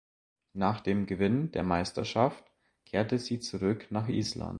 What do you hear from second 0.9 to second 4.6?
Gewinn der Meisterschaft kehrte sie zurück nach Island.